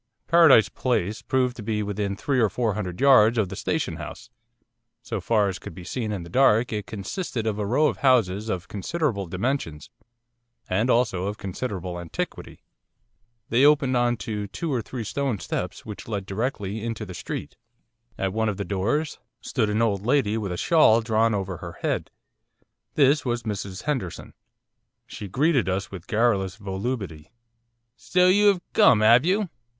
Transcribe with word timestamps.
Paradise 0.25 0.67
Place 0.67 1.21
proved 1.21 1.55
to 1.57 1.61
be 1.61 1.83
within 1.83 2.15
three 2.15 2.39
or 2.39 2.49
four 2.49 2.73
hundred 2.73 2.99
yards 2.99 3.37
of 3.37 3.49
the 3.49 3.55
Station 3.55 3.97
House. 3.97 4.31
So 5.03 5.21
far 5.21 5.47
as 5.47 5.59
could 5.59 5.75
be 5.75 5.83
seen 5.83 6.11
in 6.11 6.23
the 6.23 6.27
dark 6.31 6.73
it 6.73 6.87
consisted 6.87 7.45
of 7.45 7.59
a 7.59 7.67
row 7.67 7.85
of 7.85 7.97
houses 7.97 8.49
of 8.49 8.67
considerable 8.67 9.27
dimensions, 9.27 9.91
and 10.67 10.89
also 10.89 11.27
of 11.27 11.37
considerable 11.37 11.99
antiquity. 11.99 12.63
They 13.49 13.63
opened 13.63 13.95
on 13.95 14.17
to 14.25 14.47
two 14.47 14.73
or 14.73 14.81
three 14.81 15.03
stone 15.03 15.37
steps 15.37 15.85
which 15.85 16.07
led 16.07 16.25
directly 16.25 16.83
into 16.83 17.05
the 17.05 17.13
street. 17.13 17.55
At 18.17 18.33
one 18.33 18.49
of 18.49 18.57
the 18.57 18.65
doors 18.65 19.19
stood 19.39 19.69
an 19.69 19.83
old 19.83 20.03
lady 20.03 20.35
with 20.35 20.51
a 20.51 20.57
shawl 20.57 21.01
drawn 21.01 21.35
over 21.35 21.57
her 21.57 21.73
head. 21.83 22.09
This 22.95 23.23
was 23.23 23.43
Mrs 23.43 23.83
Henderson. 23.83 24.33
She 25.05 25.27
greeted 25.27 25.69
us 25.69 25.91
with 25.91 26.07
garrulous 26.07 26.55
volubility. 26.55 27.29
'So 27.95 28.29
you 28.29 28.49
'ave 28.49 28.61
come, 28.73 29.03
'ave 29.03 29.27
you? 29.29 29.49